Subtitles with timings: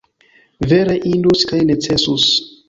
[0.71, 2.27] Vere indus kaj necesus!